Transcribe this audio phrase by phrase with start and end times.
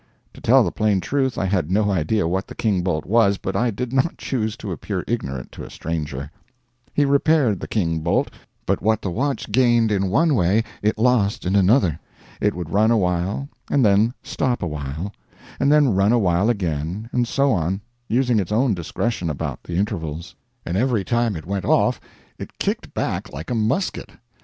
[0.33, 3.55] To tell the plain truth, I had no idea what the king bolt was, but
[3.55, 6.31] I did not choose to appear ignorant to a stranger.
[6.91, 8.31] He repaired the king bolt,
[8.65, 11.99] but what the watch gained in one way it lost in another.
[12.41, 15.13] It would run awhile and then stop awhile,
[15.59, 20.33] and then run awhile again, and so on, using its own discretion about the intervals.
[20.65, 22.01] And every time it went off
[22.39, 24.09] it kicked back like a musket.